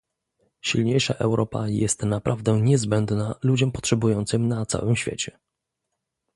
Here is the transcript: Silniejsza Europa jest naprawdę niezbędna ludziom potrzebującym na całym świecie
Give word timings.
Silniejsza 0.61 1.13
Europa 1.19 1.67
jest 1.67 2.03
naprawdę 2.03 2.61
niezbędna 2.61 3.35
ludziom 3.43 3.71
potrzebującym 3.71 4.47
na 4.47 4.65
całym 4.65 4.95
świecie 4.95 5.39